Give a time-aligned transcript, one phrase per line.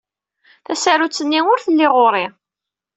[0.65, 2.25] Tasarut-nni ur telli ɣur-i.